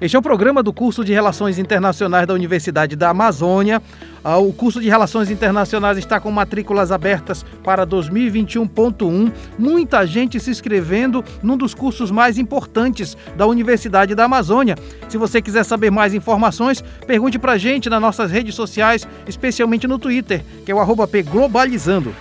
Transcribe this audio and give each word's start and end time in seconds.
Este 0.00 0.14
é 0.14 0.18
o 0.18 0.22
programa 0.22 0.62
do 0.62 0.72
curso 0.72 1.04
de 1.04 1.12
Relações 1.12 1.58
Internacionais 1.58 2.24
da 2.24 2.32
Universidade 2.32 2.94
da 2.94 3.08
Amazônia. 3.08 3.82
Ah, 4.22 4.38
o 4.38 4.52
curso 4.52 4.80
de 4.80 4.88
Relações 4.88 5.28
Internacionais 5.28 5.98
está 5.98 6.20
com 6.20 6.30
matrículas 6.30 6.92
abertas 6.92 7.44
para 7.64 7.84
2021.1. 7.84 9.32
Muita 9.58 10.06
gente 10.06 10.38
se 10.38 10.50
inscrevendo 10.52 11.24
num 11.42 11.56
dos 11.56 11.74
cursos 11.74 12.12
mais 12.12 12.38
importantes 12.38 13.16
da 13.36 13.44
Universidade 13.44 14.14
da 14.14 14.26
Amazônia. 14.26 14.76
Se 15.08 15.18
você 15.18 15.42
quiser 15.42 15.64
saber 15.64 15.90
mais 15.90 16.14
informações, 16.14 16.80
pergunte 17.04 17.36
para 17.36 17.54
a 17.54 17.58
gente 17.58 17.90
nas 17.90 18.00
nossas 18.00 18.30
redes 18.30 18.54
sociais, 18.54 19.04
especialmente 19.26 19.88
no 19.88 19.98
Twitter, 19.98 20.44
que 20.64 20.70
é 20.70 20.74
o 20.74 20.78
arroba 20.78 21.08
Globalizando. 21.28 22.14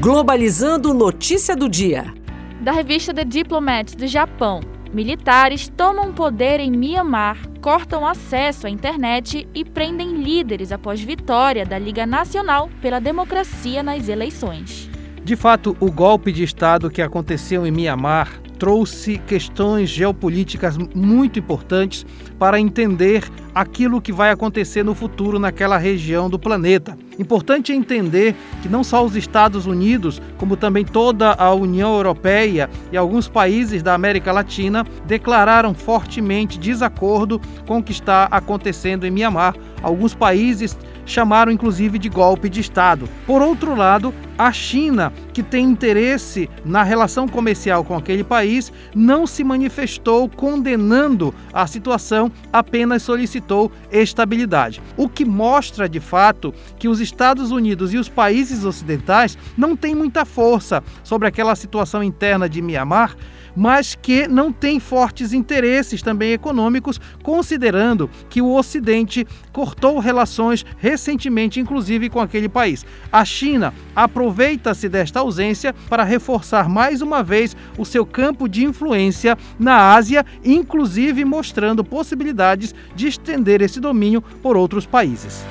Globalizando 0.00 0.94
notícia 0.94 1.54
do 1.54 1.68
dia. 1.68 2.14
Da 2.62 2.72
revista 2.72 3.12
The 3.12 3.24
Diplomat 3.24 3.94
do 3.94 4.06
Japão. 4.06 4.73
Militares 4.94 5.66
tomam 5.76 6.12
poder 6.12 6.60
em 6.60 6.70
Mianmar, 6.70 7.36
cortam 7.60 8.06
acesso 8.06 8.68
à 8.68 8.70
internet 8.70 9.44
e 9.52 9.64
prendem 9.64 10.22
líderes 10.22 10.70
após 10.70 11.00
vitória 11.00 11.66
da 11.66 11.76
Liga 11.76 12.06
Nacional 12.06 12.70
pela 12.80 13.00
Democracia 13.00 13.82
nas 13.82 14.08
eleições. 14.08 14.88
De 15.24 15.34
fato, 15.34 15.76
o 15.80 15.90
golpe 15.90 16.30
de 16.30 16.44
Estado 16.44 16.92
que 16.92 17.02
aconteceu 17.02 17.66
em 17.66 17.72
Mianmar 17.72 18.40
trouxe 18.58 19.18
questões 19.18 19.90
geopolíticas 19.90 20.76
muito 20.94 21.38
importantes 21.38 22.06
para 22.38 22.58
entender 22.58 23.24
aquilo 23.54 24.00
que 24.00 24.12
vai 24.12 24.30
acontecer 24.30 24.82
no 24.82 24.94
futuro 24.94 25.38
naquela 25.38 25.78
região 25.78 26.28
do 26.28 26.38
planeta. 26.38 26.96
Importante 27.18 27.72
entender 27.72 28.34
que 28.62 28.68
não 28.68 28.82
só 28.82 29.04
os 29.04 29.14
Estados 29.14 29.66
Unidos, 29.66 30.20
como 30.36 30.56
também 30.56 30.84
toda 30.84 31.32
a 31.32 31.54
União 31.54 31.94
Europeia 31.94 32.68
e 32.90 32.96
alguns 32.96 33.28
países 33.28 33.82
da 33.82 33.94
América 33.94 34.32
Latina 34.32 34.84
declararam 35.06 35.74
fortemente 35.74 36.58
desacordo 36.58 37.40
com 37.66 37.78
o 37.78 37.82
que 37.82 37.92
está 37.92 38.24
acontecendo 38.30 39.06
em 39.06 39.10
Mianmar. 39.10 39.54
Alguns 39.82 40.14
países 40.14 40.76
chamaram 41.06 41.52
inclusive 41.52 41.98
de 41.98 42.08
golpe 42.08 42.48
de 42.48 42.60
Estado. 42.60 43.08
Por 43.26 43.42
outro 43.42 43.74
lado, 43.74 44.12
a 44.36 44.52
China, 44.52 45.12
que 45.32 45.42
tem 45.42 45.64
interesse 45.64 46.50
na 46.64 46.82
relação 46.82 47.28
comercial 47.28 47.84
com 47.84 47.96
aquele 47.96 48.24
país, 48.24 48.72
não 48.94 49.26
se 49.26 49.44
manifestou 49.44 50.28
condenando 50.28 51.32
a 51.52 51.66
situação, 51.66 52.30
apenas 52.52 53.02
solicitou 53.02 53.70
estabilidade. 53.92 54.82
O 54.96 55.08
que 55.08 55.24
mostra 55.24 55.88
de 55.88 56.00
fato 56.00 56.52
que 56.78 56.88
os 56.88 57.00
Estados 57.00 57.50
Unidos 57.50 57.94
e 57.94 57.98
os 57.98 58.08
países 58.08 58.64
ocidentais 58.64 59.38
não 59.56 59.76
têm 59.76 59.94
muita 59.94 60.24
força 60.24 60.82
sobre 61.02 61.28
aquela 61.28 61.54
situação 61.54 62.02
interna 62.02 62.48
de 62.48 62.60
Mianmar 62.60 63.16
mas 63.54 63.94
que 63.94 64.26
não 64.26 64.52
tem 64.52 64.80
fortes 64.80 65.32
interesses 65.32 66.02
também 66.02 66.32
econômicos, 66.32 67.00
considerando 67.22 68.10
que 68.28 68.42
o 68.42 68.54
Ocidente 68.54 69.26
cortou 69.52 69.98
relações 69.98 70.64
recentemente, 70.78 71.60
inclusive 71.60 72.10
com 72.10 72.20
aquele 72.20 72.48
país. 72.48 72.84
A 73.12 73.24
China 73.24 73.72
aproveita-se 73.94 74.88
desta 74.88 75.20
ausência 75.20 75.74
para 75.88 76.04
reforçar 76.04 76.68
mais 76.68 77.00
uma 77.00 77.22
vez 77.22 77.56
o 77.78 77.84
seu 77.84 78.04
campo 78.04 78.48
de 78.48 78.64
influência 78.64 79.36
na 79.58 79.94
Ásia, 79.94 80.24
inclusive 80.44 81.24
mostrando 81.24 81.84
possibilidades 81.84 82.74
de 82.94 83.08
estender 83.08 83.60
esse 83.62 83.80
domínio 83.80 84.22
por 84.42 84.56
outros 84.56 84.86
países. 84.86 85.44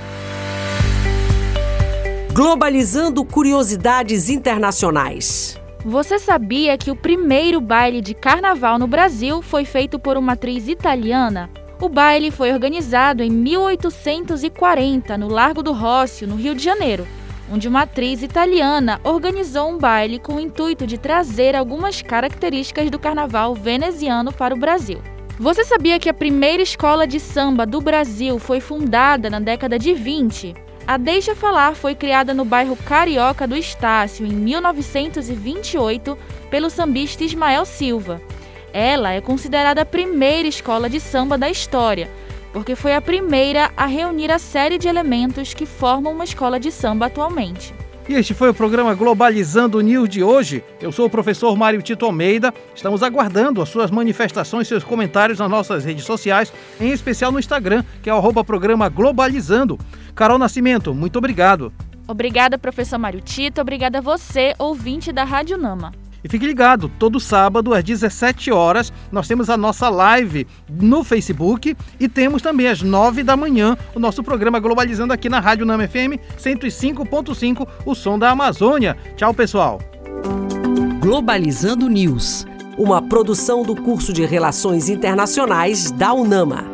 Globalizando 2.34 3.24
curiosidades 3.24 4.28
internacionais. 4.28 5.63
Você 5.86 6.18
sabia 6.18 6.78
que 6.78 6.90
o 6.90 6.96
primeiro 6.96 7.60
baile 7.60 8.00
de 8.00 8.14
carnaval 8.14 8.80
no 8.80 8.88
Brasil 8.88 9.42
foi 9.42 9.66
feito 9.66 10.00
por 10.00 10.16
uma 10.16 10.32
atriz 10.32 10.70
italiana? 10.70 11.50
O 11.82 11.90
baile 11.90 12.32
foi 12.32 12.54
organizado 12.54 13.22
em 13.22 13.30
1840 13.30 15.18
no 15.18 15.28
Largo 15.28 15.62
do 15.62 15.74
Rócio, 15.74 16.26
no 16.26 16.38
Rio 16.38 16.56
de 16.56 16.64
Janeiro, 16.64 17.06
onde 17.52 17.68
uma 17.68 17.82
atriz 17.82 18.24
italiana 18.24 19.02
organizou 19.04 19.70
um 19.70 19.78
baile 19.78 20.20
com 20.20 20.36
o 20.36 20.40
intuito 20.40 20.88
de 20.88 20.98
trazer 20.98 21.54
algumas 21.54 22.02
características 22.02 22.90
do 22.90 22.98
carnaval 22.98 23.54
veneziano 23.54 24.32
para 24.32 24.56
o 24.56 24.58
Brasil. 24.58 25.02
Você 25.38 25.66
sabia 25.66 26.00
que 26.00 26.08
a 26.08 26.14
primeira 26.14 26.64
escola 26.64 27.06
de 27.06 27.20
samba 27.20 27.66
do 27.66 27.82
Brasil 27.82 28.40
foi 28.40 28.62
fundada 28.62 29.30
na 29.30 29.42
década 29.42 29.78
de 29.78 29.94
20? 29.94 30.63
A 30.86 30.98
Deixa 30.98 31.34
Falar 31.34 31.76
foi 31.76 31.96
criada 31.96 32.34
no 32.34 32.44
bairro 32.44 32.76
Carioca 32.76 33.48
do 33.48 33.56
Estácio 33.56 34.26
em 34.26 34.34
1928 34.34 36.18
pelo 36.50 36.70
sambista 36.70 37.24
Ismael 37.24 37.64
Silva. 37.64 38.22
Ela 38.74 39.14
é 39.14 39.22
considerada 39.22 39.82
a 39.82 39.86
primeira 39.86 40.46
escola 40.46 40.90
de 40.90 41.00
samba 41.00 41.38
da 41.38 41.50
história, 41.50 42.10
porque 42.52 42.76
foi 42.76 42.94
a 42.94 43.02
primeira 43.02 43.72
a 43.78 43.86
reunir 43.86 44.30
a 44.30 44.38
série 44.38 44.78
de 44.78 44.90
elementos 44.90 45.54
que 45.54 45.66
formam 45.66 46.12
uma 46.12 46.26
escola 46.26 46.60
de 46.60 46.70
samba 46.70 47.06
atualmente. 47.06 47.74
E 48.08 48.16
este 48.16 48.34
foi 48.34 48.50
o 48.50 48.54
programa 48.54 48.94
Globalizando 48.94 49.80
News 49.80 50.10
de 50.10 50.22
hoje. 50.22 50.62
Eu 50.82 50.92
sou 50.92 51.06
o 51.06 51.10
professor 51.10 51.56
Mário 51.56 51.82
Tito 51.82 52.06
Almeida. 52.06 52.54
Estamos 52.76 53.02
aguardando 53.02 53.62
as 53.62 53.70
suas 53.70 53.90
manifestações, 53.90 54.68
seus 54.68 54.84
comentários 54.84 55.40
nas 55.40 55.50
nossas 55.50 55.86
redes 55.86 56.04
sociais, 56.04 56.52
em 56.82 56.92
especial 56.92 57.32
no 57.32 57.40
Instagram, 57.40 57.82
que 58.02 58.10
é 58.10 58.14
o 58.14 58.44
programa 58.44 58.90
Globalizando. 58.90 59.80
Carol 60.14 60.38
Nascimento, 60.38 60.94
muito 60.94 61.18
obrigado. 61.18 61.72
Obrigada, 62.06 62.58
professor 62.58 63.00
Mário 63.00 63.22
Tito. 63.22 63.62
Obrigada 63.62 64.00
a 64.00 64.02
você, 64.02 64.54
ouvinte 64.60 65.14
da 65.14 65.24
Rádio 65.24 65.58
Nama. 65.58 66.03
E 66.24 66.30
fique 66.30 66.46
ligado, 66.46 66.90
todo 66.98 67.20
sábado 67.20 67.74
às 67.74 67.84
17 67.84 68.52
horas 68.52 68.94
nós 69.12 69.28
temos 69.28 69.50
a 69.50 69.58
nossa 69.58 69.90
live 69.90 70.48
no 70.70 71.04
Facebook 71.04 71.76
e 72.00 72.08
temos 72.08 72.42
também 72.42 72.68
às 72.68 72.82
9 72.82 73.24
da 73.24 73.36
manhã 73.36 73.78
o 73.94 74.00
nosso 74.00 74.24
programa 74.24 74.60
Globalizando 74.60 75.12
aqui 75.14 75.28
na 75.28 75.40
Rádio 75.40 75.66
Nama 75.66 75.88
FM 75.88 76.18
105.5, 76.38 77.68
o 77.86 77.94
som 77.94 78.18
da 78.18 78.30
Amazônia. 78.30 78.96
Tchau, 79.18 79.34
pessoal. 79.34 79.80
Globalizando 81.02 81.90
News, 81.90 82.46
uma 82.78 83.02
produção 83.02 83.64
do 83.64 83.76
curso 83.76 84.14
de 84.14 84.26
Relações 84.26 84.88
Internacionais 84.88 85.92
da 85.92 86.14
UNAMA. 86.14 86.73